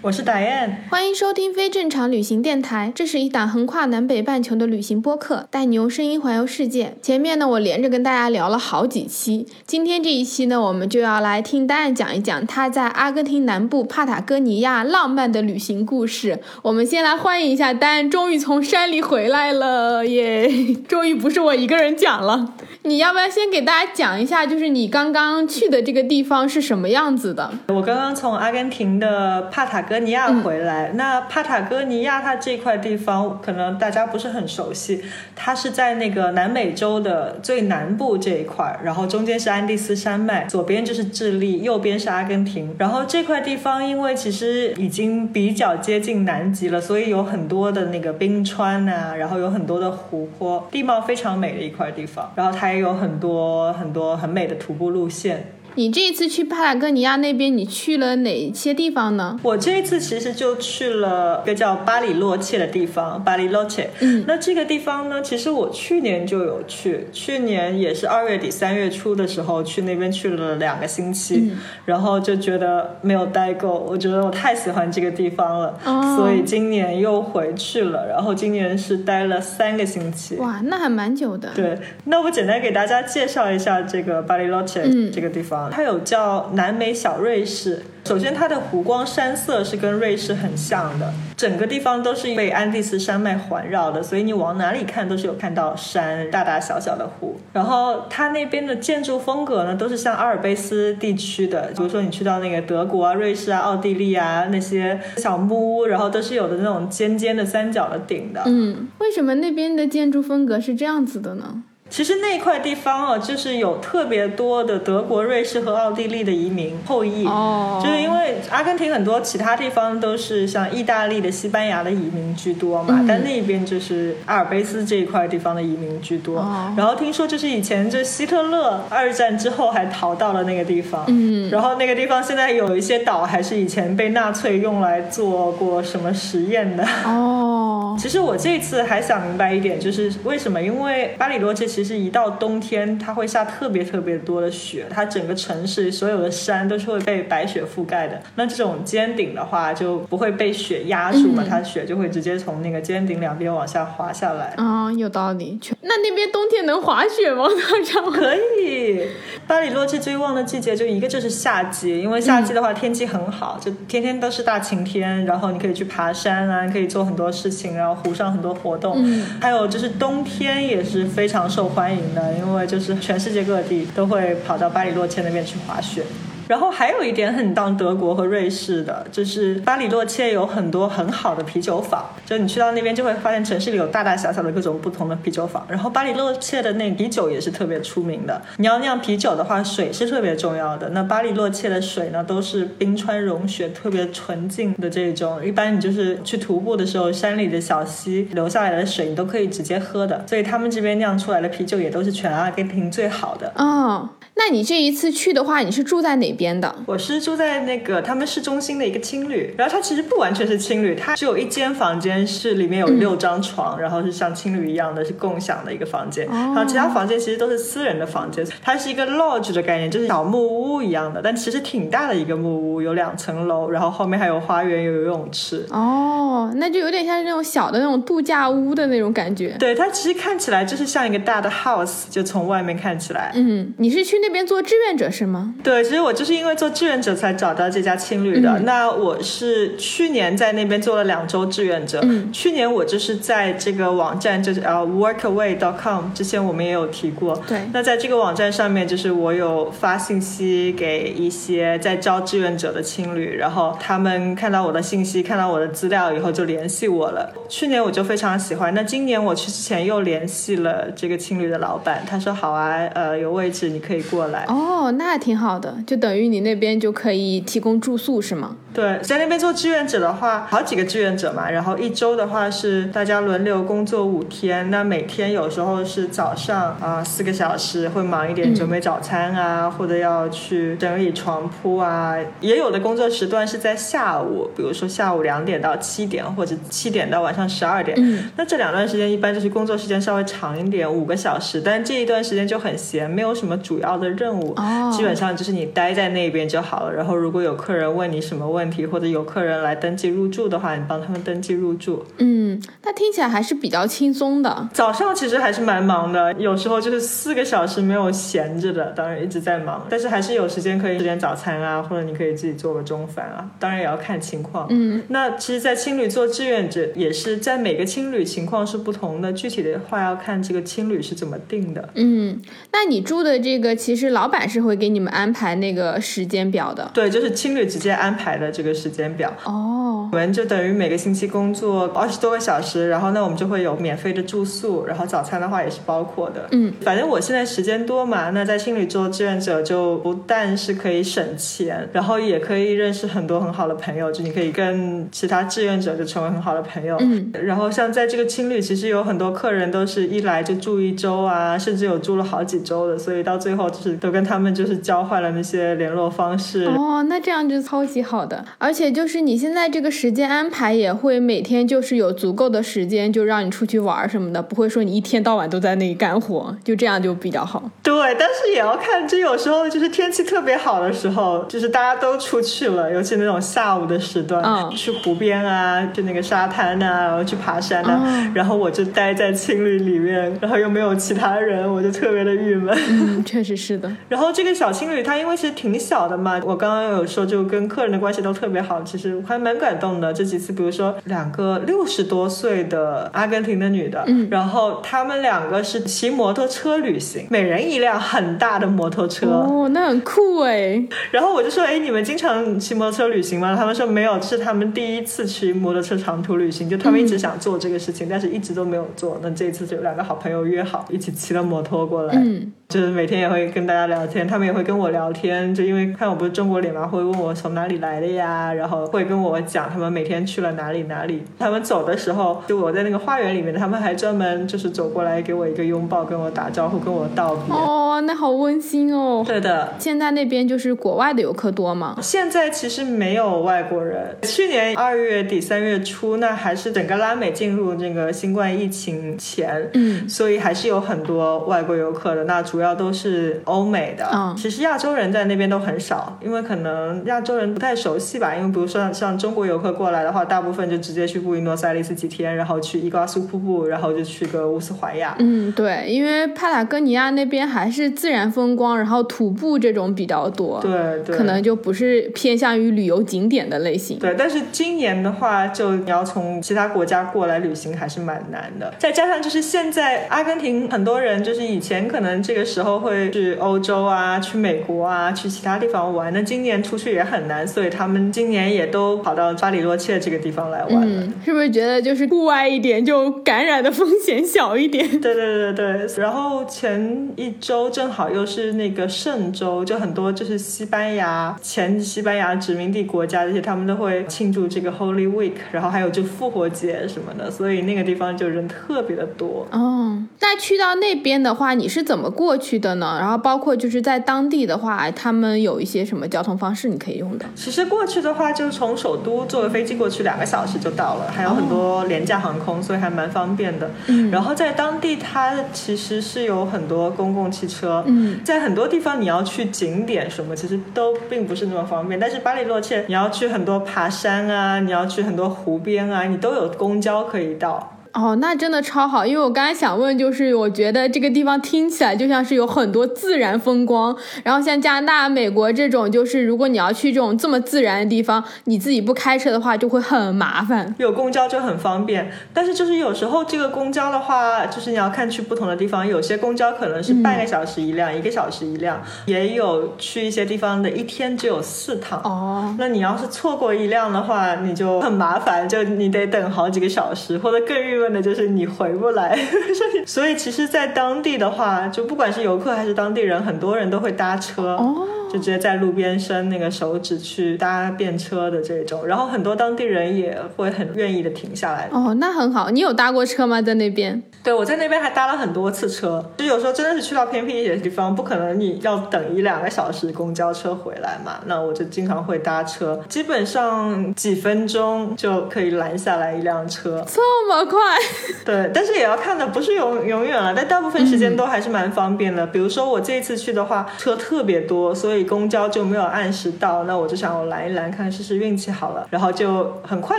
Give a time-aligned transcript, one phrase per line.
[0.00, 6.96] 我是打燕，欢迎收听非正常旅行电台，这是一档横跨南北半球的旅行播客，带你用声音环游世界。
[7.02, 16.38] 前面呢，我连着跟大家聊了好几期，今天这一期呢，我们就要来听丹案讲一讲他在阿根廷南部帕塔哥尼亚浪漫的旅行故事。
[16.62, 20.48] 我们先来欢迎一下丹案，终于从山里回来了耶！
[20.86, 22.54] 终于不是我一个人讲了。
[22.82, 27.50] 你要不要先给大家讲一下，就是你刚刚去的这个地方是什么样子的？
[27.66, 30.90] 我刚刚从阿根廷的帕塔哥尼亚回来。
[30.94, 35.02] 那帕塔哥尼亚它这块地方可能大家不是很熟悉，
[35.34, 42.76] 它是在那个南美洲的最南部这一块，然后中间是安第斯山脉，左边就是智利，右边是阿根廷。
[42.78, 52.30] 然后这块地方因为其实已经比较接近南极了，所以有很多的那个冰川啊，然后有很多的湖泊，地貌非常美的一块地方。
[52.36, 55.52] 然后它也有很多很多很美的徒步路线。
[55.74, 59.38] 你这一次去帕塔哥尼亚那边，你去了哪些地方呢？
[59.42, 63.90] 我这一次其实就去了一个叫巴里洛切的地方，巴里洛切。
[64.00, 80.36] 嗯那这个地方呢，其实我去年就有去，去年也是二月底三月初的时候去那边去了两个星期，嗯然后就觉得没有待够，我觉得我太喜欢这个地方了，哦所以今年又回去了，然后今年是待了三个星期。
[80.36, 81.50] 哇，那还蛮久的。
[81.54, 87.82] 对，那我简单给大家介绍一下这个巴里洛切嗯这个地方，它有叫南美小瑞士。
[88.04, 97.38] 首先，它的湖光山色是跟瑞士很像的，整个地方都是被安第斯山脉环绕的，所以你往哪里看都是有看到山，大大小小的湖。
[97.52, 108.40] 然后它那边的建筑风格呢，都是像阿尔卑斯地区的，比如说你去到那个德国啊、瑞士啊、奥地利啊那些小木屋，然后都是有的那种尖尖的三角的顶的。
[108.46, 111.62] 嗯，为什么那边的建筑风格是这样子的呢？
[111.90, 117.26] 其实那块地方哦，就是有特别多的德国、瑞士和奥地利的移民后裔。
[117.26, 126.38] 哦就是因为阿根廷很多其他地方都是像意大利的、西班牙的移民居多嘛，嗯但那边就是阿尔卑斯这一块地方的移民居多。
[126.38, 136.84] 哦然后听说就是以前就希特勒二战之后还逃到了那个地方，嗯然后那个地方现在有一些岛还是以前被纳粹用来做过什么实验的。
[137.04, 140.60] 哦，其实我这次还想明白一点，就是为什么？
[140.60, 148.20] 因为巴里洛切其实一到冬天，它会下特别特别多的雪，它整个城市所有的山都是会被白雪覆盖的。
[148.34, 154.54] 那这种尖顶的话，就不会被雪压住嘛，嗯它雪就会直接从那个尖顶两边往下滑下来。
[154.56, 155.56] 啊、有道理。
[155.82, 157.44] 那那边冬天能滑雪吗？
[158.12, 159.06] 可以，
[159.46, 168.96] 巴里洛切最旺的季节就一个就是夏季，因为夏季的话天气很好，就天天都是大晴天，然后你可以去爬山啊，你可以做很多事情，然后湖上很多活动。
[168.98, 176.02] 嗯还有就是冬天也是非常受欢迎的，因为就是全世界各地都会跑到巴里洛切那边去滑雪。
[176.48, 185.64] 然后还有一点很像德国和瑞士的，就是巴里洛切有很多很好的啤酒坊，就你去到那边就会发现城市里有大大小小的各种不同的啤酒坊。
[185.68, 188.40] 然后巴里洛切的那啤酒也是特别出名的。
[188.56, 190.88] 你要酿啤酒的话，水是特别重要的。
[190.90, 195.44] 那巴里洛切的水呢，都是冰川融雪，特别纯净的这种。
[195.44, 200.24] 一般你就是去徒步的时候，山里的小溪流下来的水，你都可以直接喝的。
[200.26, 203.52] 所以他们这边酿出来的啤酒也都是全阿根廷最好的。
[203.56, 206.72] 哦，那你这一次去的话，你是住在哪边的？
[206.86, 225.66] 我是住在那个他们市中心的一个青旅，然后它其实不完全是青旅，它只有一间房间是里面有六张床，然后是像青旅一样的是共享的一个房间，然后其他房间其实都是私人的房间，它是一个 lodge 的概念，就是小木屋一样的，但其实挺大的一个木屋，有两层楼，然后后面还有花园，有游泳池。
[225.70, 229.56] 哦，那就有点像是那种小的那种度假屋的那种感觉。
[229.58, 233.32] 对，它其实看起来就是像一个大的 house，就从外面看起来。
[233.34, 235.54] 嗯，你是去那边做志愿者是吗？
[235.64, 238.58] 对，其实我就是因为做志愿者才找到这家青旅的。
[238.60, 242.00] 那我是去年在那边做了两周志愿者。
[242.02, 247.40] 嗯去年我就是在这个网站，就是呃 workaway.com，之前我们也有提过。
[247.46, 257.32] 对那在这个网站上面，就是我有发信息给一些在招志愿者的青旅，然后他们看到我的信息，看到我的资料以后就联系我了。
[257.48, 264.44] 去年我就非常喜欢，那今年我去之前又联系了这个青旅的老板，他说好啊，呃，有位置你可以过来。
[264.48, 268.56] 哦，那挺好的，就等于于你那边就可以提供住宿是吗？
[268.74, 287.96] 对，在那边做志愿者的话，好几个志愿者嘛，然后一周的话是大家轮流工作五天，那每天有时候是早上啊四、个小时会忙一点准备早餐啊，或者要去整理床铺啊，也有的工作时段是在下午，比如说下午两点到七点，或者七点到晚上十二点。
[288.00, 296.94] 嗯，那这两段时间一般就是工作时间稍微长一点，五个小时，但这一段时间就很闲，没有什么主要的任务，哦基本上就是你待在那边就好了。
[296.94, 302.04] 然后如果有客人问你什么问题，或者有客人来登记入住的话，你帮他们登记入住。
[302.18, 304.68] 嗯，那听起来还是比较轻松的。
[304.72, 314.66] 早上其实还是蛮忙的，有时候就是四个小时没有闲着的，当然一直在忙，但是还是有时间可以吃点早餐啊，或者你可以自己做个中饭啊，当然也要看情况。
[314.70, 321.88] 嗯，那其实，在青旅做志愿者也是在每个青旅情况是不同的，具体的话要看这个青旅是怎么定的。
[321.94, 322.40] 嗯，
[322.72, 326.90] 那你住的这个，其实老板是会给你们安排那个时间表的。
[326.92, 329.32] 对，就是青旅直接安排的这个时间表。
[329.44, 336.48] 哦，我们就等于每个星期工作二十多个小时，然后那，我们就会有免费的住宿，然后早餐的话也是包括的。
[336.50, 346.96] 嗯，反正我现在时间多嘛，那在青旅做志愿者就不但是可以省钱，然后也可以认识很多很好的朋友，就你可以跟其他志愿者就成为很好的朋友。
[347.00, 356.64] 嗯，然后像在这个青旅，其实有很多客人都是一来就住一周啊，甚至有住了好几周的，所以到最后就是都跟他们就是交换了那些联络方式。
[356.64, 367.70] 哦，那这样就超级好的，而且就是你现在这个时间安排也会每天就是有足够的时间，就让你出去玩什么的，不会说你一天到晚都在那里干活，就这样就比较好。
[367.82, 382.76] 对，但是也要看，就有时候就是天气特别好的时候，就是大家都出去了，尤其那种下午的时段，嗯去湖边啊，去那个沙滩啊，然后去爬山啊，哦然后我就待在青旅里面，然后又没有其他人，我就特别的郁闷。
[382.90, 383.90] 嗯，确实是的。
[384.08, 390.12] 然后这个小青旅它因为其实挺小的嘛，我刚刚有说就跟客人的关系都特别好，其实我还蛮感动的。
[390.12, 399.26] 这几次比如说两个六十多岁的阿根廷的女的，嗯然后她们两个是骑摩托车旅行，每人一辆很大的摩托车。
[399.26, 400.82] 哦，那很酷哎。
[401.10, 403.54] 然后我就说，哎，你们经常骑摩托车旅行吗？
[403.54, 409.18] 他们说没有，这是他们第一次骑摩托车长途旅行，就他们一直想做这个事情，但是一直都没有做。
[409.22, 421.22] 那这一次就两个好朋友约好一起骑了摩托过来，嗯，就是每天也会跟大家聊天，他们也会跟我聊天，就因为看我不是中国脸嘛，会问我从哪里来的呀，然后会跟我讲他们每天去了哪里哪里。
[421.38, 427.56] 他们走的时候，就我在那个花园里面，他们还专门就是走过来给我一个拥抱，跟我打招呼，跟我道别。
[427.56, 429.24] 哦，那好温馨哦。
[429.26, 431.96] 对的，现在那边就是国外的游客多吗？
[432.02, 434.14] 现在其实没有外国人。
[434.24, 442.24] 去年二月底三月初，那还是整个拉美进入这个新冠疫情前，嗯，所以还是有很多外国游客的。
[442.24, 448.34] 那主要都是欧美的，嗯其实亚洲人在那边都很少，因为可能亚洲人不太熟悉吧。
[448.34, 455.14] 因为比如说像中国游客过来的话，大部分就直接去布宜诺斯艾利斯几天，然后去伊瓜苏瀑布，然后就去个乌斯怀亚。
[455.20, 464.00] 嗯，对，因为帕塔哥尼亚那边还是自然风光，然后徒步这种比较多，对对，可能就不是偏向于旅游景点的类型。
[464.00, 468.74] 对，但是今年的话，就你要从其他国家过来旅行还是蛮难的。
[468.80, 481.02] 再加上就是现在阿根廷很多人就是以前可能这个时候会去欧洲啊、去美国啊、去其他地方玩，那今年出去也很难，所以他们今年也都跑到巴里洛切这个地方来玩了。
[481.04, 484.88] 嗯，是不是觉得就是户外一点，就感染的风险小一点？
[485.00, 499.46] 对对对对，然后前一周正好又是那个圣周，就很多就是西班牙前西班牙殖民地国家这些，他们都会庆祝这个 Holy Week，然后还有就复活节什么的，所以那个地方就人特别的多。
[499.52, 502.96] 哦，那去到那边的话，你是怎么过去的呢？
[503.00, 507.26] 然后包括就是在当地的话，他们有一些什么交通方式你可以用的？
[507.34, 513.70] 其实过去的话，就从首都坐个飞机过去两个小时就到了，还有很多廉价航空，所以还蛮方便的。
[513.88, 521.98] 嗯然后在当地，它其实是有很多公共汽车，嗯，在很多地方你要去景点什么，其实都并不是那么方便。
[521.98, 527.77] 但是巴里洛切，你要去很多爬山啊，你要去很多湖边啊，你都有公交可以到。
[527.92, 540.74] 哦，那真的超好，因为我刚才想问，就是我觉得这个地方听起来就像是有很多自然风光，然后像加拿大、美国这种，就是如果你要去这种这么自然的地方，你自己不开车的话，就会很麻烦。
[540.78, 552.00] 有公交就很方便，但是就是有时候这个公交的话，就是你要看去不同的地方，有些公交可能是半个小时一辆，一个小时一辆，也有去一些地方的一天只有四趟。
[552.04, 559.16] 哦，那你要是错过一辆的话，你就很麻烦，就你得等好几个小时，或者更郁闷的就是你回不来。
[559.54, 564.56] 所以，所以其实，在当地的话，就不管是游客还是当地人，很多人都会搭车。
[564.56, 568.86] 哦，就直接在路边伸那个手指去搭便车的这种。
[568.86, 571.68] 然后很多当地人也会很愿意的停下来。
[571.72, 572.50] 哦，那很好。
[572.50, 573.40] 你有搭过车吗？
[573.40, 574.02] 在那边？
[574.22, 586.84] 对，我在那边还搭了很多次车，就有时候真的是去到偏僻一些地方，不可能你要等一两个小时公交车回来嘛，那我就经常会搭车，基本上几分钟就可以拦下来一辆车。
[586.86, 587.58] 这么快？
[588.24, 592.26] 对，但是也要看的，不是永永远了，但大部分时间都还是蛮方便的。
[592.26, 599.98] 比如说我这一次去的话，车特别多，所以公交就没有按时到，那我就想我拦一拦，看试试运气好了，然后就很快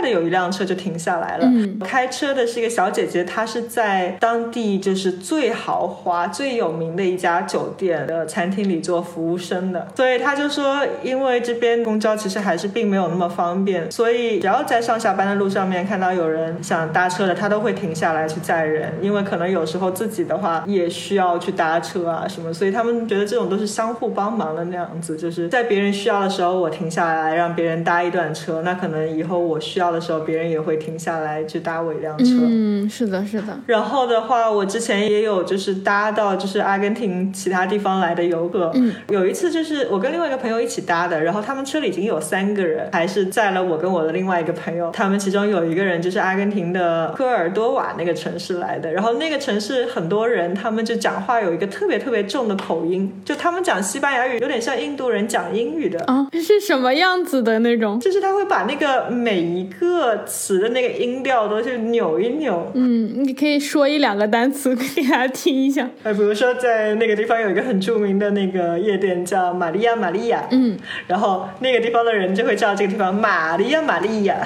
[0.00, 1.46] 的有一辆车就停下来了。
[1.46, 32.24] 嗯开车的是一个小姐姐，她是在当地就是最豪华、最有名的一家酒店的餐厅里做服务生的，所以他就说，因为这边公交其实还是并没有那么方便，所以只要在上下班的路上面看到有人想搭车的，他都会停下来去载人，因为可能有时候自己的话也需要去搭车啊什么，所以他们觉得这种都是相互帮忙的那样子，就是在别人需要的时候我停下来让别人搭一段车，那可能以后我需要的时候别人也会停下来去搭我一辆车。
[32.42, 33.58] 嗯，是的，是的。
[33.66, 57.98] 然后的话，我之前也有就是搭到就是阿根廷其他地方来的游客，嗯，有一次就是我跟另外一个朋友一起搭的，然后他们车里已经有三个人，还是载了我跟我的另外一个朋友，他们其中有一个人就是阿根廷的科尔多瓦那个城市来的，然后那个城市很多人他们就讲话有一个特别特别重的口音，就他们讲西班牙语有点像印度人讲英语的，啊，是什么样子的那种？
[58.00, 65.88] 就是他会把那个每一个词的那个音调都去扭一扭，嗯，你可以说一两个单词 给大家听一下。
[66.02, 74.36] 哎，比如说在那个地方有一个很著名的那个夜店叫玛利亚玛利亚，嗯，然后那个地方的人就会叫这个地方玛利亚玛利亚，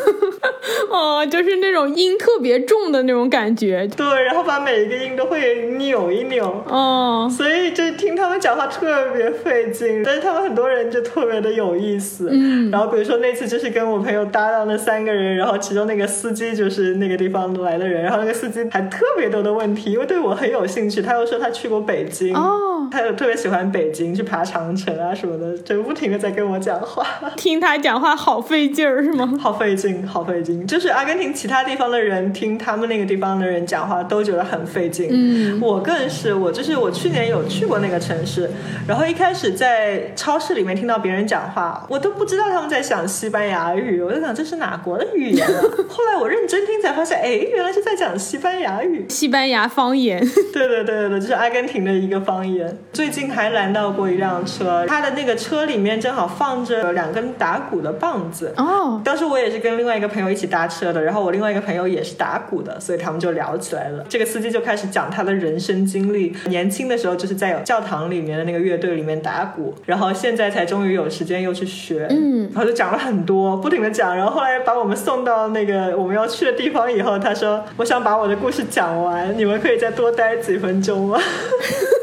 [0.90, 3.88] 哦，就是那种音特别重的那种感觉。
[3.96, 6.44] 对，然后把每一个音都会扭一扭。
[6.68, 12.28] 哦，所以就听他们讲话特别费劲，但是他们很多人就特别的有意思。
[12.30, 27.06] 嗯然后比如说那次就是跟我朋友搭档的三个人，然后其中那个司机就是那个地方来的人，然后那个司机还特别多的问题，因为对我很有兴趣，他又说他去过北京，哦，他就特别喜欢北京，去爬长城啊什么的，就不停的在跟我讲话，
[27.36, 29.32] 听他讲话好费劲儿，是吗？
[29.40, 30.66] 好费劲，好费劲。
[30.66, 38.50] 就是阿根廷其他地方的人听他们那个地方的人讲话都觉得很费劲，嗯我更是，我就是我去年有去过那个城市，
[38.86, 45.60] 然后一开始在超市里面听到别人讲话，我都不知道他们在讲西班牙语，我就想这是哪国的语言啊？
[45.88, 49.06] 后来我认真听才发现，哎，原来是在讲西班牙语。
[49.08, 50.20] 西班牙方言。
[50.52, 52.76] 对对对对对，就是阿根廷的一个方言。
[52.92, 58.52] 最近还拦到过一辆车，他的那个车里面正好放着两根打鼓的棒子。
[58.56, 64.04] 哦，当时我也是跟另外一个朋友一起搭车的，然后我另外一个朋友也是打鼓的，所以他们就聊起来了。
[64.08, 81.18] 这个司机就开始讲他的人生经历，年轻的时候就是在教堂里面的那个乐队里面打鼓，然后现在才终于有时间又去学，嗯然后就讲了很多，不停的讲，然后后来把我们送到那个我们要去的地方以后，他说我想把我的故事讲完，你们可以再多待几分钟吗？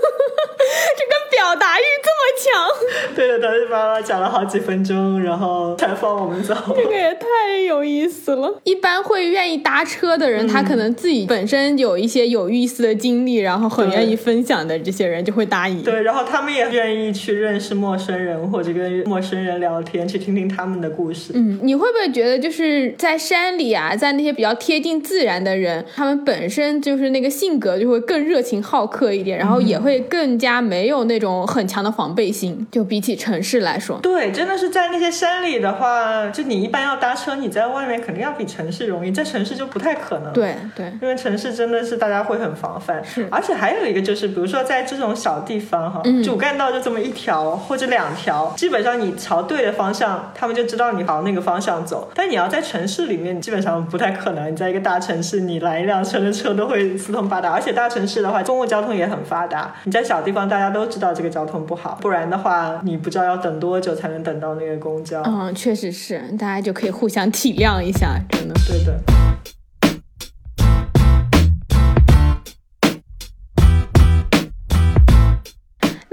[1.47, 6.53] 这个表达欲这么强， 对的，他就把我讲了好几分钟，然后才放我们走。
[6.75, 8.59] 这个也太有意思了。
[8.63, 15.81] 一般会愿意搭车的人，他可能自己本身有一些有意思的经历，然后很愿意分享的这些人就会答应。
[15.81, 21.31] 对，然后他们也愿意去认识陌生人，或者跟陌生人聊天，去听听他们的故事。
[21.33, 33.99] 嗯，你会不会觉得就是在山里啊，在那些比较贴近自然的人，他们本身就是那个性格就会更热情好客一点，然后也会更加没有那种很强的防备心，就比起城市来说。
[34.01, 40.33] 对，真的是在那些山里的话，就你一般要搭车，你在外面肯定要比城市容易，在城市就不太可能。。
[40.33, 52.09] 对对，因为城市真的是大家会很防范，是而且还有一个就是，比如说在这种小地方哈，嗯主干道就这么一条或者两条，基本上你朝对的方向，他们就知道你朝那个方向走。
[52.13, 54.51] 但你要在城市里面，基本上不太可能。
[54.51, 59.73] 你在一个大城市，你拦一辆车的车都会四通八达，而且大城市的话，公共交通也很发达。
[59.83, 65.21] 你在小地方，大家都知道这个交通不好，不然的话，你不知道要等多久才能等到那个公交。
[65.23, 68.53] 嗯，确实是，大家就可以互相体谅一下，真的。
[68.67, 68.99] 对的。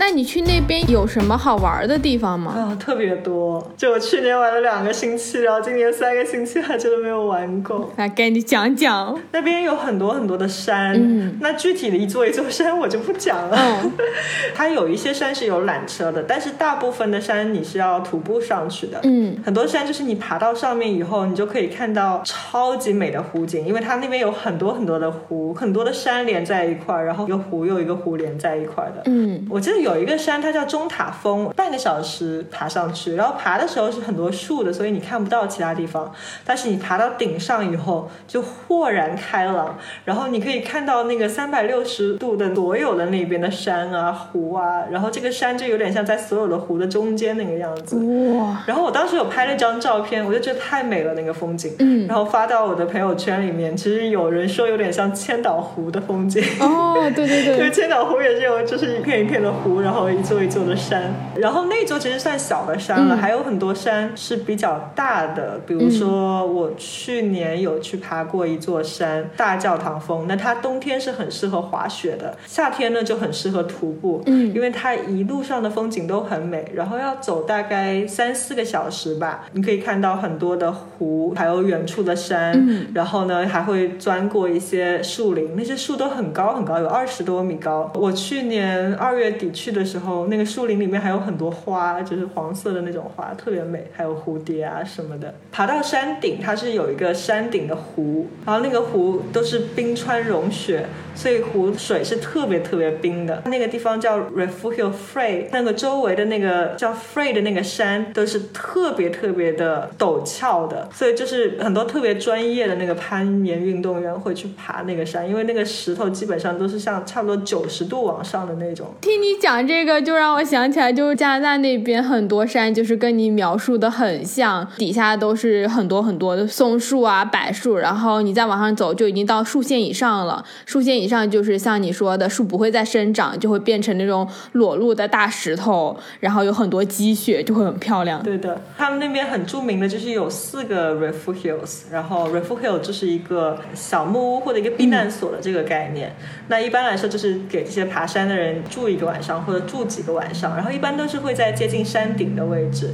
[0.06, 2.52] 那你去那边有什么好玩的地方吗？
[2.52, 3.66] 啊、特别多！
[3.74, 7.90] 就我去年玩了两个星期，然后今年三个星期还真的没有玩够。
[7.96, 9.18] 来给你讲讲。
[9.32, 13.56] 那边有很多很多的山，嗯那具体的一座一座山我就不讲了。
[13.82, 13.92] 嗯
[14.54, 19.00] 它有一些山是有缆车的，但是大部分的山你是要徒步上去的。
[19.04, 29.02] 嗯很多山就是你爬到上面以后，你就可以看到超级美的湖景，因为它那边有很多很多的湖，很多的山连在一块儿，然后一个湖又一个湖连在一块儿的。
[29.06, 36.12] 嗯我记得有有一个山，它叫中塔峰，半个小时爬上去，然后爬的时候是很多树的，所以你看不到其他地方。
[36.44, 47.96] 但是你爬到顶上以后，就豁然开朗，然后你可以看到那个三百六十度的所有的那边的山啊、湖啊，然后这个山就有点像在所有的湖的中间那个样子。
[48.36, 53.76] 哇，然后我当时有拍了一张照片，我就觉得太美了那个风景，嗯然后发到我的朋友圈里面。
[53.76, 56.42] 其实有人说有点像千岛湖的风景。
[56.60, 61.14] 哦，对对对因为 对，千岛湖也是有，就是一片一片的湖，然后一座一座的山。
[61.36, 65.60] 然后那座其实算小的山了，嗯还有很多山是比较大的。
[65.66, 70.26] 比如说，我去年有去爬过一座山，大教堂峰。
[70.26, 74.22] 那它冬天是很适合滑雪的，夏天呢就很适合徒步。
[74.26, 82.52] 嗯因为它一路上的风景都很美，然后要走大概三四个小时吧，你可以看到很多的湖，还有远处的山。
[82.54, 87.90] 嗯然后呢，还会钻过一些树林，那些树都很高很高，有二十多米高。
[87.94, 95.34] 我去年二月底去的时候，那个树林里面还有很多花，就是黄色的那种花，特别美，还有蝴蝶啊什么的。
[95.52, 103.42] 爬到山顶，它是有一个山顶的湖，然后那个湖都是冰川融雪，所以湖水是特别特别冰的。
[103.46, 118.86] 那个地方叫 Refugio Frey，那个周围的那个叫 Frey 的那个山都是特别特别的陡峭的，所以就是很多特别专业的那个攀岩运动员会去爬那个山，因为那个石头基本上都是像差不多九十度往上的那种。
[119.00, 130.44] 听你讲这个，就让我想起来，就是加拿大那边很多山，就是跟你描述的很像，底下都是很多很多的松树啊、柏树，然后你再往上走，就已经到树线以上了。
[130.66, 138.22] 树线以上就是像你说的，树不会再生长，就会变成那种裸露的大石头，然后有很多积雪，就会很漂亮。
[138.22, 146.14] 对的，他们那边很著名的就是有四个 refugios，然后 refugio 就是一个小木屋或者一个避难所的这个概念。
[146.48, 152.90] 那一般来说就是给这些爬山的人住一个晚上或者住几个晚上，然后一般都是会在接近山顶的位置。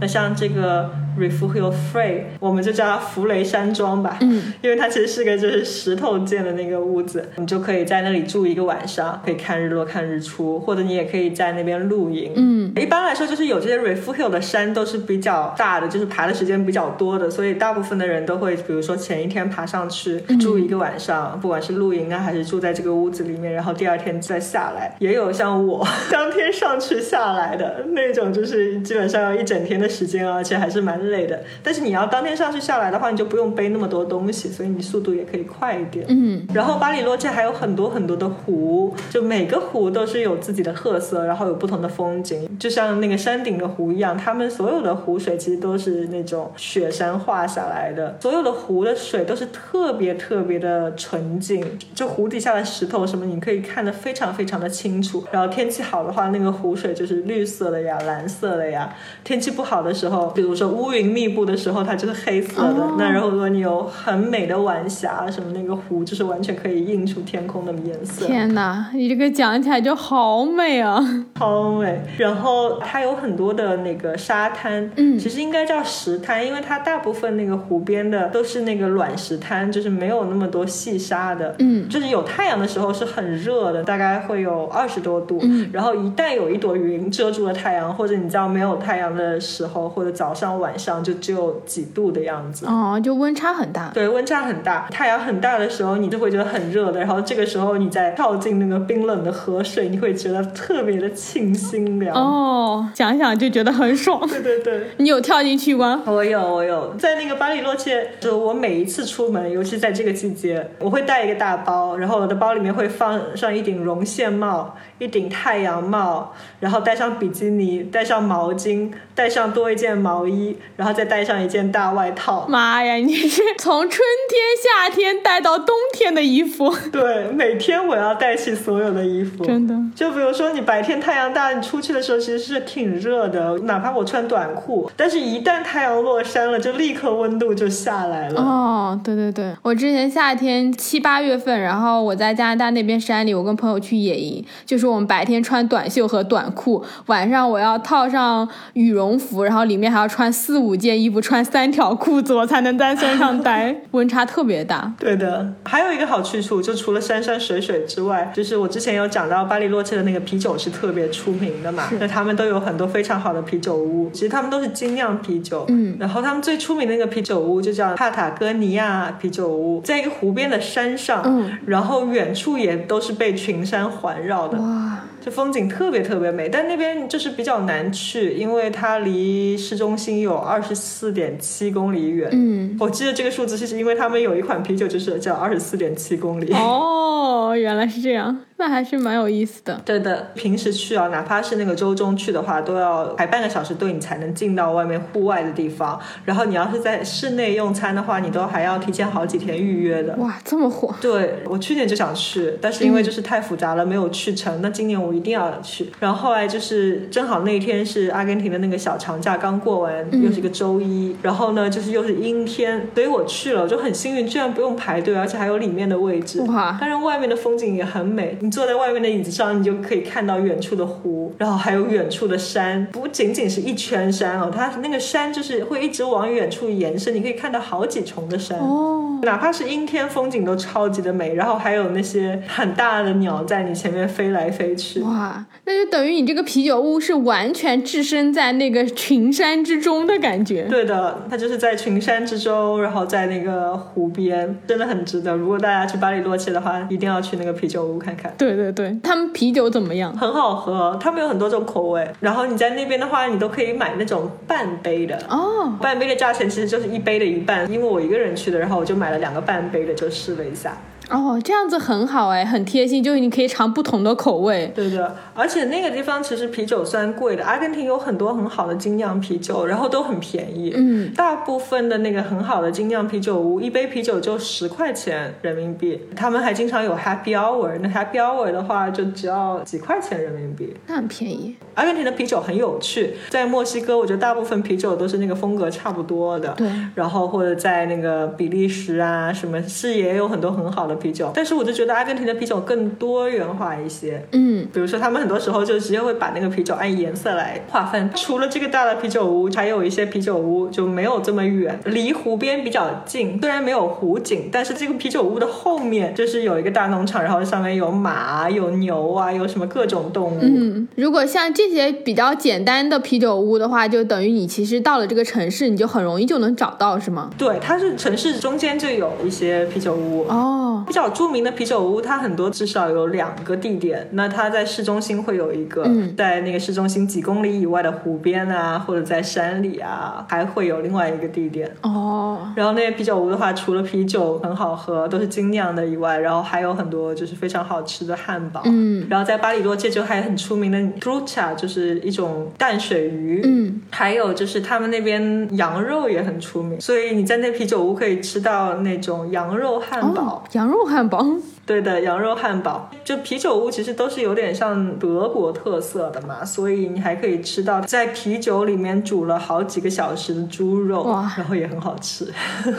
[0.00, 24.96] 那像这个 Refugio Frey，我们就叫它弗雷山庄吧，嗯，因为它其实是个就是石头建的那个屋子，你就可以在那里住一个晚上，可以看日落、看日出，或者你也可以在那边露营，嗯，一般来说，就是有这些 Refugio 的山都是比较大的，就是爬的时间比较多的，所以大部分的人都会，比如说前一天爬上去住一个晚上，不管是露营啊，还是住在这个屋子里面，然后第二天再下来。
[24.98, 31.40] 也有像我 当天上去下来的那种，就是基本上要一整天的时间啊，而且还是蛮累的。
[31.62, 36.06] 但是你要当天上去下来的话，你就不用背那么多东西，所以你速度也可以快一点。
[36.08, 55.24] 嗯，然后巴里洛切还有很多很多的湖，就每个湖都是有自己的特色，然后有不同的风景，就像那个山顶的湖一样，他们所有的湖水其实都是那种雪山化下来的，所有的湖的水都是特别特别的纯净，就湖底下的石头什么你可以看得非常非常的清楚。
[55.30, 58.88] 然后天气好的话，那个湖水就是绿色的呀、蓝色的呀；
[59.24, 62.82] 天气不好的时候，比如说乌云密布的时候，它就是黑色的。
[62.82, 68.26] 哦那然后如果你有很美的晚霞什么，那个湖就是完全可以映出天空的颜色。
[68.26, 71.00] 天哪，你这个讲起来就好美啊！
[71.38, 72.00] 好美。
[72.18, 81.54] 然后它有很多的那个沙滩，嗯其实应该叫石滩，因为它大部分那个湖边的都是那个卵石滩，就是没有那么多细沙的。
[81.58, 85.38] 嗯就是有太阳的时候是很热的，大概会有二十多度。
[85.42, 92.66] 嗯然后一旦有一朵云遮住了太阳，或者你知道没有太阳的时候，或者早上晚上就只有几度的样子。
[92.66, 93.90] 哦，就温差很大。
[93.92, 97.00] 对，温差很大，太阳很大的时候，你就会觉得很热的。
[97.00, 102.16] 然后这个时候你再跳进那个冰冷的河水，你会觉得特别的清新凉。
[102.16, 104.26] 哦，想想就觉得很爽。
[104.26, 104.90] 对对对。
[104.96, 106.02] 你有跳进去吗？
[106.06, 118.90] 我有，我有，在那个巴里洛切，就我每一次出门，尤其在这个季节，我会带一个大包，然后我的包里面会放上一顶绒线帽，一顶太阳帽，然后带上比基尼，带上毛巾，
[119.20, 122.46] 带上多一件毛衣，然后再带上一件大外套。
[122.48, 129.44] 妈呀，你是从春天、夏天带到冬天的衣服， 对，每天我要带起所有的衣服。
[129.44, 129.74] 真的。
[129.94, 138.40] 就比如说你白天太阳大，你出去的时候其实是挺热的，哪怕我穿短裤，但是一旦太阳落山了，就立刻温度就下来了。
[138.40, 154.92] 哦，对对对，我之前夏天七八月份，然后我在加拿大那边山里，我跟朋友去野营，就是我们白天穿短袖和短裤，晚上我要套上羽绒绒服，然后里面还要穿四五件衣服，穿三条裤子，我才能在山上待， 温差特别大。
[154.98, 182.30] 对的，还有一个好去处，就除了山山水水之外，就是我之前有讲到巴黎洛切的那个啤酒是特别出名的嘛，那他们都有很多非常好的啤酒屋，其实他们都是精酿啤酒，嗯然后他们最出名的那个啤酒屋就叫帕塔哥尼亚啤酒屋，在一个湖边的山上，嗯然后远处也都是被群山环绕的，哇，这风景特别特别美，但那边就是比较难去，因为它离市中心有二十四点七公里远。
[182.32, 186.50] 嗯，我记得这个数字是因为他们有一款啤酒就是叫二十四点七公里。
[186.54, 189.80] 哦，原来是这样，那还是蛮有意思的。
[189.86, 195.98] 对的，平时去啊，哪怕是那个周中去的话，都要排半个小时队，你才能进到外面户外的地方。
[196.26, 200.14] 然后你要是在室内用餐的话，你都还要提前好几天预约的。
[200.16, 200.94] 哇，这么火！
[201.00, 204.60] 对我去年就想去，但是因为就是太复杂了，没有去成。
[204.60, 205.90] 那今年我一定要去。
[205.98, 216.42] 然后后来就是正好那一天是阿根廷的那个小长假刚过完，又是一个周一，然后呢就是又是阴天，所以我去了，我就很幸运，居然不用排队，而且还有里面的位置。
[216.42, 228.58] 哇当然外面的风景也很美，你坐在外面的椅子上，你就可以看到远处的湖，然后还有远处的山，不仅仅是一圈山哦，它那个山就是会一直往远处延伸，你可以看到好几重的山。
[228.58, 234.98] 哦，哪怕是阴天，风景都超级的美，然后还有那些很大的鸟在你前面飞来飞去。
[235.02, 240.62] 哇，那就等于你这个啤酒屋是完全置身在那个群山之中的感觉。
[240.64, 245.36] 对的，它就是在群山之中，然后在那个湖边，真的很值得。
[245.36, 248.34] 如果大家去巴黎洛切的话，一定要去那个啤酒屋看看。
[248.40, 250.16] 对对对，他们啤酒怎么样？
[250.16, 252.10] 很好喝，他们有很多种口味。
[252.20, 255.18] 然后你在那边的话，你都可以买那种半杯的。
[255.28, 260.74] 哦，半杯的价钱其实就是一杯的一半，因为我一个人去的，然后我就买了两个半杯的，就试了一下。
[261.10, 264.72] 哦，这样子很好哎，很贴心，就是你可以尝不同的口味。
[264.74, 270.72] 对的，而且那个地方其实啤酒算贵的，阿根廷有很多很好的精酿啤酒，然后都很便宜。
[270.76, 276.00] 嗯，大部分的那个很好的精酿啤酒屋，一杯啤酒就十块钱人民币。
[276.14, 280.74] 他们还经常有 happy hour，那 happy hour 的话就只要几块钱人民币。
[280.86, 281.56] 那很便宜。
[281.74, 286.52] 阿根廷的啤酒很有趣，在墨西哥，我觉得大部分啤酒都是那个风格差不多的。
[286.56, 294.22] 对，然后或者在那个比利时啊，什么是也有很多很好的啤酒，但是我就觉得阿根廷的啤酒更多元化一些。
[294.32, 298.10] 嗯，比如说，他们很多时候就直接会把那个啤酒按颜色来划分。
[298.14, 303.40] 除了这个大的啤酒屋，还有一些啤酒屋就没有这么远，离湖边比较近。
[303.40, 310.38] 虽然没有湖景，但是这个啤酒屋的后面就是有一个大农场，然后上面有马、有牛啊，有什么各种动物。
[310.42, 317.30] 嗯，如果像这些比较简单的啤酒屋的话，就等于你其实到了这个城市，你就很容易就能找到，是吗？
[317.38, 320.26] 对，它是城市中间就有一些啤酒屋。
[320.28, 324.08] 哦，比较著名的啤酒屋，它很多至少有两个地点。
[324.12, 331.70] 那它在市中心会有一个，嗯在那个市中心几公里以外的湖边啊，或者在山里啊，还会有另外一个地点。
[331.82, 338.62] 哦，然后那些啤酒屋的话，除了啤酒很好喝，都是精酿的以外，然后还有很多就是非常好吃的汉堡。
[338.64, 343.40] 嗯然后在巴里洛这就还很出名的 trucha，就是一种淡水鱼。
[343.44, 350.20] 嗯，还有就是他们那边羊肉也很出名，所以你在那啤酒屋可以吃到那种羊肉汉堡。
[350.20, 351.24] 哦，羊肉汉堡。
[351.64, 362.30] 对的，羊肉汉堡，就啤酒屋其实都是有点像德国特色的嘛，所以你还可以吃到在啤酒里面煮了好几个小时的猪肉，哇然后也很好吃，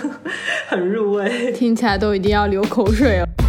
[0.70, 1.52] 很入味。
[1.54, 3.41] 听起来都一定要流口水了。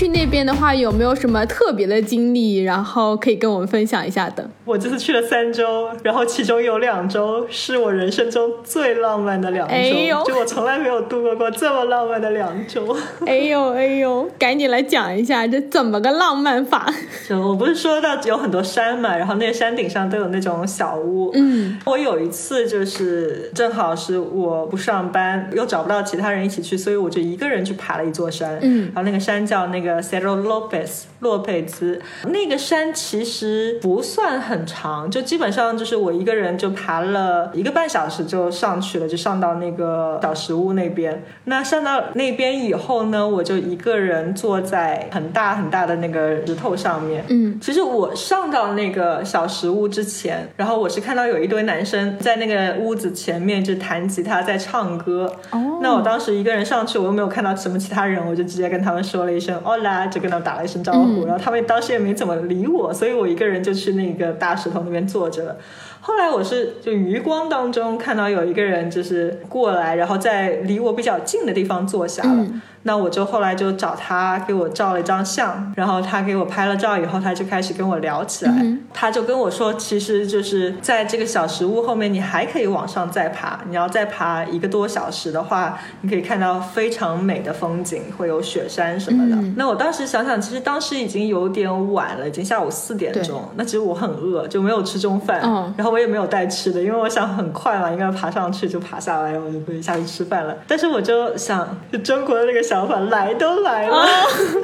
[0.00, 4.48] 去那边的话，有没有什么特别的经历，然后可以跟我们分享一下的？
[4.64, 12.96] 我这次去了三周，然后其中有两周是我人生中最浪漫的两周，哎呦就我从来没有度过过这么浪漫的两周。
[13.26, 16.90] 哎呦哎呦，赶紧来讲一下这怎么个浪漫法？
[17.28, 21.30] 就我不是说到有很多山嘛，然后那些山顶上都有那种小屋。
[21.34, 28.58] 嗯，我有一次就是正好是我不上班，又找不到其他人一起去，所以我就一个人去爬了一座山。
[28.62, 32.00] 嗯然后那个山叫那个 Cerro Lopez 洛佩兹。
[32.26, 41.24] 那个山其实不算很长，就基本上就是我一个人就爬了一个半小时就上去了，就上到那个小石屋那边。
[41.44, 47.24] 那上到那边以后呢，我就一个人坐在很大很大的那个石头上面。
[47.28, 55.32] 嗯，其实我上到那个小石屋之前，然后我是看到有一堆男生在那个屋子前面就弹吉他在唱歌。
[55.50, 61.24] 哦，那我当时一个人上去，我又没有看到什么其他人，我就直接跟他们说了一声 “hola”，就跟他们打了一声招呼。
[61.24, 65.56] 嗯然后他们当时也没怎么理我，所以我一个人就去那个大石头那边坐着了。
[66.00, 72.28] 后来我是就余光当中看到有一个人就是过来，然后在离我比较近的地方坐下了。
[72.30, 78.52] 嗯那我就后来就找他给我照了一张相，然后他给我拍了照以后，他就开始跟我聊起来。
[78.60, 83.60] 嗯他就跟我说，其实就是在这个小食物后面，你还可以往上再爬。
[83.68, 89.36] 你要再爬一个多小时的话，你可以看到非常美的风景，会有雪山什么的。
[89.36, 93.48] 嗯那我当时想想，其实当时已经有点晚了，已经下午四点钟。
[93.54, 100.56] 那其实我很饿，就没有吃中饭，嗯然后我也没有带吃的，因为我想很快嘛，应该爬上去就爬下来，我就可以下去吃饭了。
[100.66, 103.96] 但是我就想，就中国的那个想法，来都来了。
[103.96, 104.06] 哦，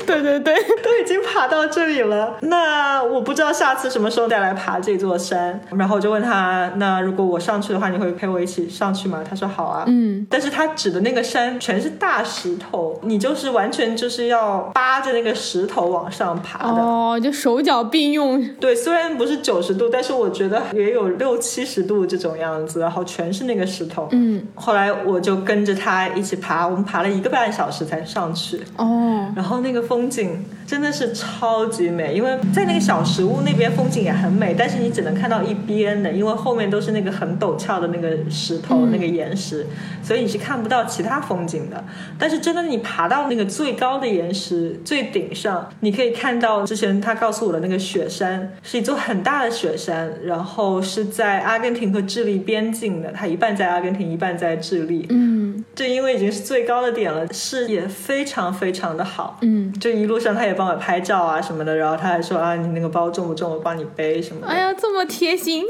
[0.06, 5.60] 对 对对， 都已经爬到这里了，那我不知道下次什么时候再来爬这座山。
[5.76, 9.24] 然后我就问他，那如果我上去的话，你会陪我一起上去吗？
[9.28, 9.82] 他说好啊。
[9.88, 16.80] 嗯，但是他指的那个山全是大石头，你就是完全就是要扒着那个石头往上爬的。
[16.80, 24.08] 哦，就手脚并用，对，虽然不是九十度，但是我觉得也有六七十度这种样子，然后全是那个石头。
[24.12, 28.60] 嗯，后来我就跟着他一起爬，我们爬了一个半小时才上去。
[28.76, 39.66] 哦，然后那个风景真的是超级美，因为在那个小石屋那边风景也很美，但是你只能看到一边的，因为后面都是那个很陡峭的那个石头、嗯那个岩石，
[40.02, 41.84] 所以你是看不到其他风景的。
[42.18, 55.06] 但是真的你爬到那个最高的岩石最顶上，你可以看到之前他告诉我的那个雪山，是一座很大的雪山，然后是在阿根廷和智利边境的，它一半在阿根廷，一半在智利。
[55.10, 59.38] 嗯这因为已经是最高的点了，视野非常非常的好。
[59.42, 65.64] 嗯，就一路上他也帮我拍照啊什么的，然后他还说啊你那个包重不重，我帮你背什么的，哎呀，这么贴心，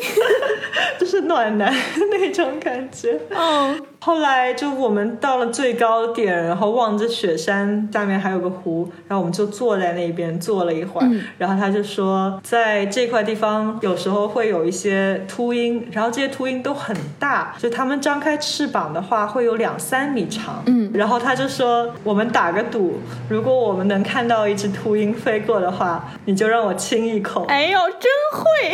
[0.98, 1.74] 就是暖男
[2.11, 3.18] 那种感觉。
[3.31, 3.76] 哦，
[4.07, 27.45] 后来就我们到了最高点，然后望着雪山，下面还有个湖，然后我们就坐在那边坐了一会儿，嗯然后他就说，在这块地方有时候会有一些秃鹰，然后这些秃鹰都很大，就它们张开翅膀的话会有两三米长，嗯然后他就说，我们打个赌，如果我们能看到一只秃鹰飞过的话，你就让我亲一口。
[27.47, 28.09] 哎呦，真
[28.40, 28.73] 会。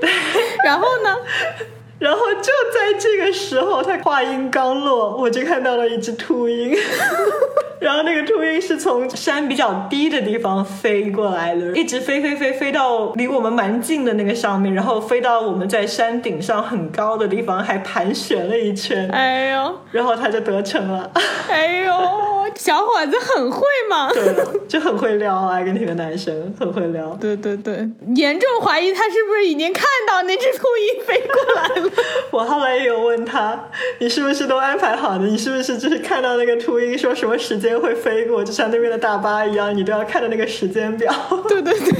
[0.64, 1.14] 然后呢？
[1.98, 6.76] 然后就在这个时候，他话音刚落，我就看到了一只秃鹰。
[7.80, 21.10] 然后那个秃鹰是从山比较低的地方飞过来的，一直飞飞飞飞到离我们蛮近的那个上面，然后飞到我们在山顶上很高的地方，还盘旋了一圈，哎呦，然后他就得逞了。
[21.48, 21.92] 哎呦，
[22.54, 24.10] 小伙子很会嘛。
[24.10, 24.22] 对，
[24.66, 27.10] 就很会撩阿根廷的男生，很会撩。
[27.20, 31.83] 对对对，严重怀疑他是不是已经看到那只秃鹰飞过来了。
[32.30, 33.68] 我后来也有问他，
[33.98, 35.26] 你是不是都安排好的？
[35.26, 41.12] 你是不是就是看到那个秃鹰说什么时间会飞过，就像那边的大巴一样，你都要看着那个时间表？
[41.48, 41.92] 对对对，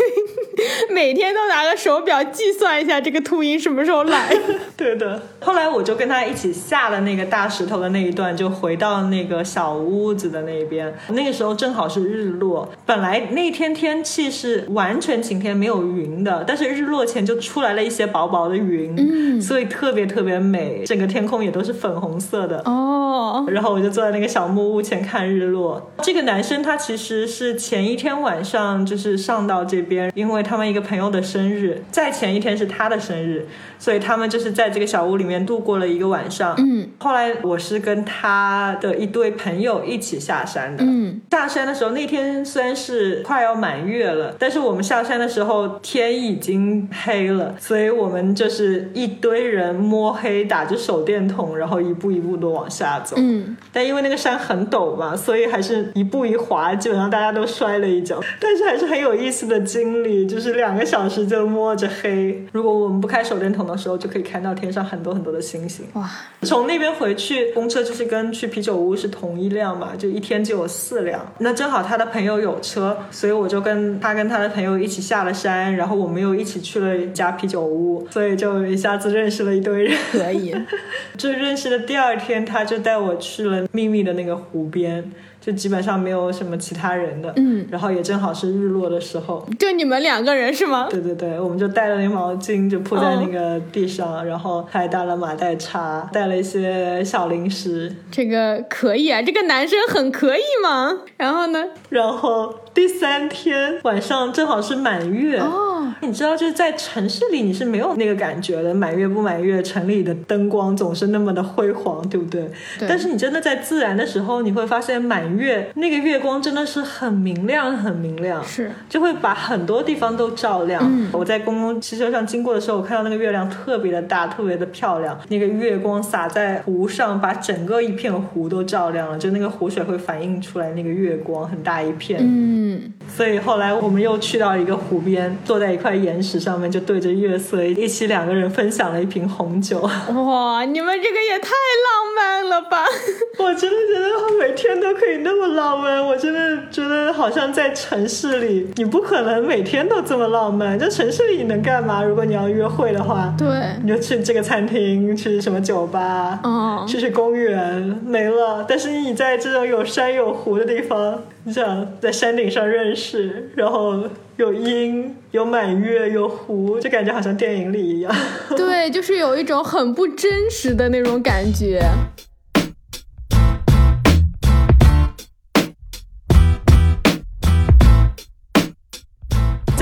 [0.90, 4.34] 每天都拿个手表计算一下这个秃鹰什么时候来。
[4.76, 5.20] 对的。
[5.40, 10.92] 后来我就跟他一起下了那个大石头的那一段，就回到那个小屋子的那边。
[11.10, 22.62] 那个时候正好是日落，本来那天天气是完全晴天，没有云的，但是日落前就出来了一些薄薄的云，嗯所以特别特别美，整个天空也都是粉红色的。
[22.64, 25.90] 哦，然后我就坐在那个小木屋前看日落。
[26.02, 33.46] 这个男生他其实是前一天晚上就是上到这边，因为他们一个朋友的生日，在前一天是他的生日，
[33.78, 36.54] 所以他们就是在这个小屋里面度过了一个晚上。
[36.58, 40.84] 嗯后来我是跟他的一堆朋友一起下山的。
[40.84, 53.16] 嗯下山的时候，那天虽然是快要满月了，但是我们下山的时候天已经黑了，所以我们就是一堆人摸黑打着手电筒，然后一步一步的往下走。
[53.18, 58.20] 嗯，但因为那个山很陡嘛，所以还是一步一滑，基本上大家都摔了一跤。
[58.40, 62.46] 但是还是很有意思的经历，就是两个小时就摸着黑。
[62.52, 65.86] 如果我们不开手电筒的时候，就可以看到天上很多很多的星星。
[65.94, 66.08] 哇，
[66.42, 71.32] 从那边回去，公车就是跟去啤酒屋是同一辆嘛，就一天就有四辆。
[71.38, 79.96] 那正好他的朋友有车，所以我就跟他跟他的朋友一起下了山，然后我们又一起去了一家啤酒屋，所以就一下子认识了一堆人。
[80.12, 80.54] 可以。
[81.16, 85.10] 就认识的第二天，他就带我去了秘密的那个湖边，
[85.44, 87.32] 就基本上没有什么其他人的。
[87.36, 89.46] 嗯，然后也正好是日落的时候。
[89.58, 90.86] 就你们两个人是吗？
[90.88, 101.00] 对对对，我们就带了那毛巾，就铺在那个地上，然后还带了马黛茶，带了一些小零食，这个可以啊，这个男生很可以嘛。
[101.16, 101.64] 然后呢？
[101.90, 112.50] 然后第三天晚上正好是满月，哦，你知道，就是在城市里你是没有那个感觉的，满月不满月，城里的灯光总是那么的辉煌，对不对？
[112.76, 118.42] 对但是你真的在自然的时候，你会发现满月那个月光真的是很明亮，很明亮。
[118.44, 120.82] 是就会把很多地方都照亮。
[120.84, 125.16] 嗯我在公共汽车上经过的时候，我看到那个月亮特别的大，特别的漂亮。
[125.28, 132.18] 那个月光洒在湖上，把整个一片湖都照亮了，就那个湖水会反映出来那个月光，很大一片。
[132.20, 132.63] 嗯，
[133.08, 139.80] 所以后来我们又去到一个湖边，坐在一块岩石上面，就对着月色，一起两个人分享了一瓶红酒。
[139.80, 142.84] 哇，你们这个也太浪漫了吧！
[143.38, 150.78] 我真的觉得每天都可以那么浪漫，我真的觉得好像在城市里，你不可能每天都这么浪漫。
[150.78, 152.02] 在城市里你能干嘛？
[152.02, 153.48] 如果你要约会的话，对，
[153.82, 158.64] 你就去这个餐厅，去什么酒吧，嗯去去公园，没了。
[158.68, 168.14] 但是你在这种有山有湖的地方，你想在山顶上认识，然后有鹰，有满月，有湖，就感觉好像电影里一样。
[168.56, 171.82] 对，就是有一种很不真实的那种感觉。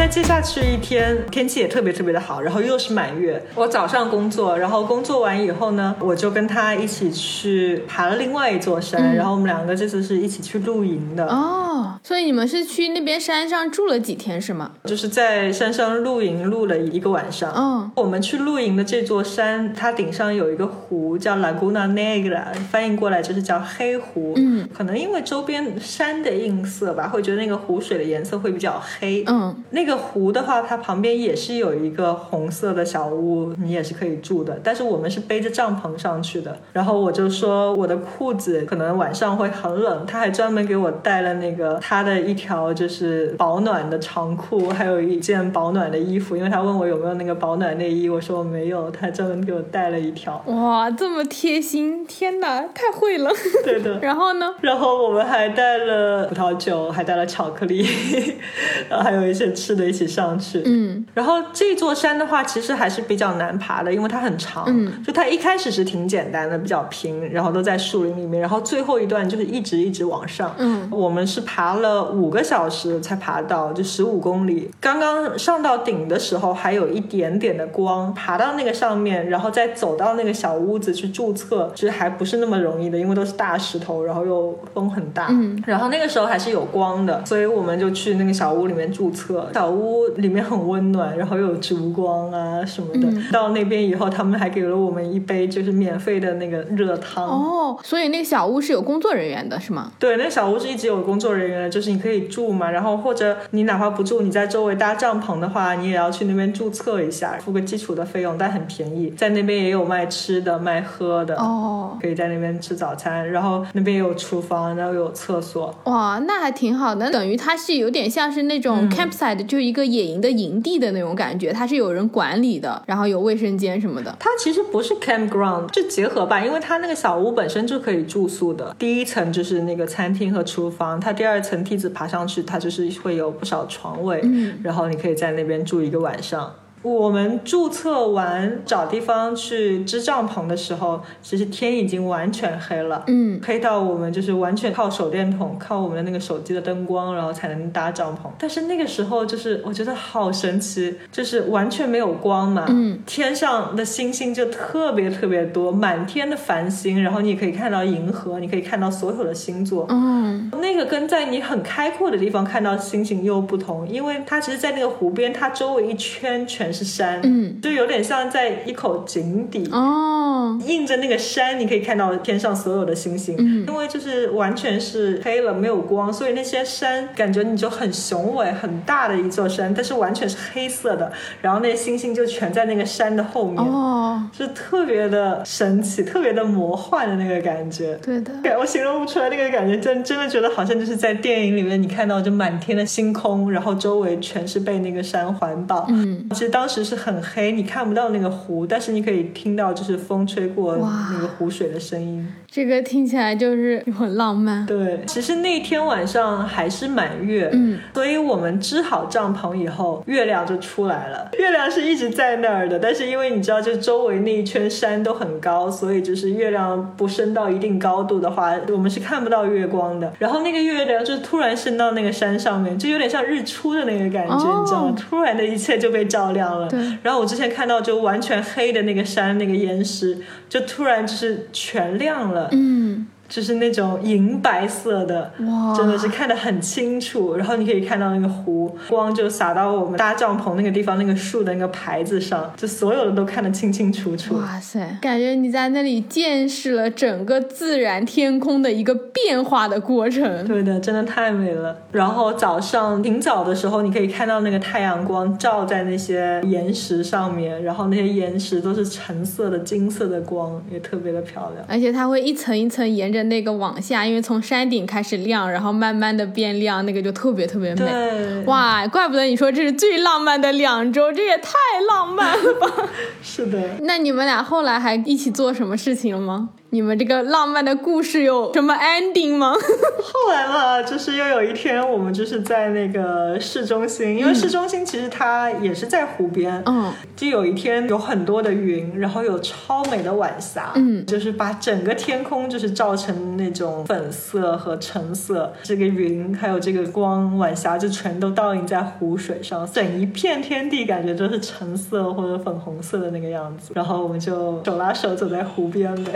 [0.03, 3.41] 再接下去一天，天气也特别特别的好，然后又是满月。
[3.55, 14.73] 我早上工作，然后工作完以后呢，我就跟他一起去爬了另外一座山，然后我们两个这次是一起去露营的，哦，所以你们是去那边山上住了几天是吗？
[14.87, 17.53] 就是在山上露营露了一个晚上。
[17.55, 24.33] 嗯，我们去露营的这座山，它顶上有一个湖叫 Laguna Negra，翻译过来就是叫黑湖。
[24.35, 29.23] 嗯，可能因为周边山的映色吧，会觉得那个湖水的颜色会比较黑。
[29.29, 34.59] 嗯，那个湖的话，它旁边也是有一个红色的小屋，你也是可以住的。
[34.62, 36.59] 但是我们是背着帐篷上去的。
[36.73, 50.43] 然后我就说我的裤子可能晚上会很冷，他还专门给我带了那个他的一条就是保暖的长裤，还有一件保暖的衣服，因为他问我有没有那个保暖内衣，我说我没有，他专门给我带了一条。
[50.47, 53.31] 哇，这么贴心，天哪，太会了。
[53.65, 53.99] 对的。
[54.01, 54.55] 然后呢？
[54.61, 57.87] 然后我们还带了葡萄酒，还带了巧克力，
[58.88, 60.62] 然后还有一些吃的一起上去。
[60.64, 64.64] 嗯然后这座山的话，其实还是比较难爬的，因为它很长。
[64.66, 70.55] 嗯，就它一开始是挺简单的，比较平，然后都在树林里面，然后最后一段就是一直一直往上。
[70.59, 74.71] 嗯，我们是爬了五个小时才爬到，就十五公里。
[74.81, 85.27] 刚刚上到顶的时候还有一点点的光，爬到那个上面，然后再走到那个小屋子去注册，其实还不是那么容易的，因为都是大石头，然后又风很大。
[85.31, 89.51] 嗯，然后那个时候还是有光的，所以我们就去那个小屋里面注册。
[89.53, 93.09] 小屋里面很温暖，然后又有烛光啊什么的。
[93.09, 97.27] 嗯到那边以后，他们还给了我们一杯就是免费的那个热汤。
[97.27, 99.91] 哦，所以那个小屋是有工作人员的，是吗？
[99.99, 109.11] 对，那小屋是一直有工作人员的，就是你可以住嘛，然后或者你哪怕不住，你在周围搭帐篷的话，你也要去那边注册一下，付个基础的费用，但很便宜。
[109.17, 115.75] 在那边也有卖吃的、卖喝的，哦，可以在那边吃早餐，然后那边也有厨房，然后有厕所。
[115.85, 124.14] 哇，那还挺好的，等于它是有点像是那种 campsite，、就是一个野营的营地的那种感觉，它是有人管理的，然后有卫生间什么的。
[124.18, 128.75] 它其实不是 campground，就结合吧，因为它那个小屋本身就可以住宿的。
[128.79, 136.53] 第一层就是那个餐厅和厨房，它第二层梯子爬上去，它就是会有不少床位，嗯然后你可以在那边住一个晚上。
[136.83, 148.29] 我们注册完找地方去支帐篷的时候，其实天已经完全黑了，嗯，黑到我们就是完全靠手电筒，靠我们的那个手机的灯光，然后才能搭帐篷。
[148.38, 159.87] 但是那个时候就是我觉得好神奇，就是完全没有光嘛，嗯，天上的星星就特别特别多，满天的繁星，然后你也可以看到银河，你可以看到所有的星座。
[159.88, 169.69] 嗯，那个跟在你很开阔的地方看到星星又不同，因为它其实，在那个湖边，它周围一圈全是山，嗯，就有点像在一口井底。
[169.73, 173.37] 哦，映着那个山，你可以看到天上所有的星星。
[173.39, 187.99] 嗯因为就是完全是黑了，没有光，所以那些山感觉你就很雄伟、很大的一座山，但是完全是黑色的，然后那些星星就全在那个山的后面，哦，是特别的神奇、特别的魔幻的那个感觉。
[188.03, 195.87] 对的，感我形容不出来那个感觉，真真的觉得好像就是在电影里面你看到就满天的星空，然后周围全是被那个山环抱。
[195.89, 202.25] 嗯，其实当当时是很黑，你看不到那个湖，但是你可以听到就是风吹过那个湖水的声音。
[202.48, 204.64] 这个听起来就是很浪漫。
[204.64, 211.31] 对，其实那天晚上还是满月，嗯，所以我们支好帐篷以后，月亮就出来了。
[211.37, 220.12] 月亮是一直在那儿的，但是因为你知道，就周围那一圈山都很高，所以就是月亮不升到一定高度的话，我们是看不到月光的。
[220.20, 224.94] 然后那个月亮就突然升到那个山上面，就有点像日出的那个感觉，哦你知道吗？
[224.96, 226.69] 突然的一切就被照亮了。
[226.69, 230.18] 对然后我之前看到就完全黑的那个山那个岩石，
[230.49, 232.49] 就突然就是全亮了。
[232.53, 237.35] 嗯，就是那种银白色的，哇真的是看得很清楚。
[237.37, 244.35] 然后你可以看到那个湖，光就洒到我们搭帐篷那个地方，那个树的那个牌子上，就所有的都看得清清楚楚。
[244.37, 250.47] 哇塞，感觉你在那里见识了整个自然天空的一个变化的过程。
[250.47, 251.74] 对的，真的太美了。
[251.93, 261.64] 然后早上挺早的时候，你可以看到那个太阳光照在那些岩石上面，然后那些岩石都是橙色的、金色的光，也特别的漂亮。
[261.66, 268.45] 而且它会一层一层沿着那个往下，因为从山顶开始亮，然后慢慢的变亮，那个就特别特别美。
[268.47, 271.53] 哇，怪不得你说这是最浪漫的两周，这也太
[271.89, 272.89] 浪漫了吧！
[273.23, 273.77] 是的。
[273.83, 276.51] 那你们俩后来还一起做什么事情了吗？
[276.75, 279.53] 你们这个浪漫的故事有什么 ending 吗？
[280.03, 291.05] 后来嘛，就是又有一天，我们就是在那个市中心，因为市中心其实它也是在湖边，嗯，就有一天有很多的云，然后有超美的晚霞，嗯。
[291.05, 306.12] 就是把整个天空就是照成那种粉色和橙色，这个云还有这个光晚霞就全都倒映在湖水上，整一片天地感觉都是橙色或者粉红色的那个样子，然后我们就手拉手走在湖边呗。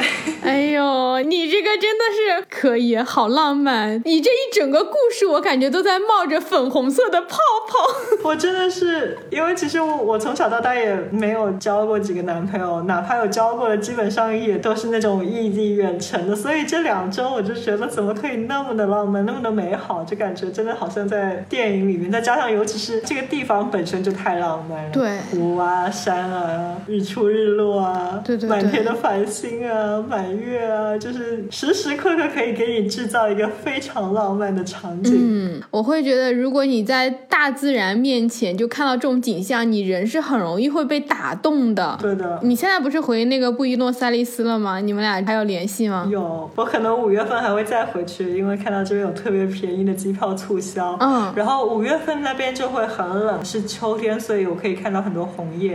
[0.46, 4.00] 哎呦，你这个真的是可以，好浪漫！
[4.04, 7.36] 你这一整个故事，我感觉都在冒着粉红色的泡
[7.66, 7.74] 泡。
[8.22, 16.36] 我真的是，因为其实我我从小到大也没有交过几个男朋友，哪怕有交过的，基本上也都是那种异地远程的。
[16.36, 22.08] 所以这两周我就觉得怎么可以那么的浪漫，那么的美好，就感觉真的好像在电影里面。
[22.08, 35.14] 再加上尤其是这个地方本身就太浪漫了，对湖啊、山啊、日出日落啊，对对对满天的繁星啊、满月啊，就是时时刻刻可以给你制造一个非常浪漫的场景。
[35.18, 41.98] 嗯，我会觉得，如果你在大自然面前就看到这种景象，你人是很容易会被打动的。
[42.00, 44.80] 对的，你现在不是回那个布宜诺斯艾利斯了吗？
[44.80, 46.08] 你们俩还有联系吗？
[46.10, 50.96] 有，我可能五月份还会再回去，因为看到这边有特别便宜的机票促销。
[51.00, 55.74] 嗯然后五月份那边就会很冷，是秋天，所以我可以看到很多红叶。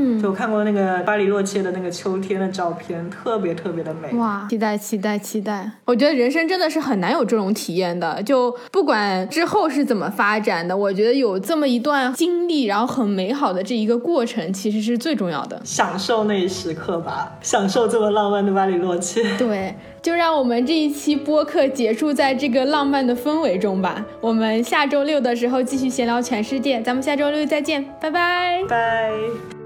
[0.00, 4.08] 嗯，就我看过那个巴黎洛切的那个秋天的照片，特别特别的美。
[4.16, 5.70] 哇，期待期待期待！
[5.84, 15.60] 我觉得人生真的是很难有这种体验的，就不管之后是怎么发展的，我觉得有这么一段经历，然后很美好的这一个过程，其实是最重要的。
[15.64, 19.36] 享受那一时刻吧，享受这么浪漫的巴黎洛切。
[19.36, 24.02] 对，就让我们这一期播客结束在这个浪漫的氛围中吧。
[24.22, 28.62] 我们下周六的时候继续闲聊全世界，咱们下周六再见，拜拜。
[28.68, 29.59] 拜。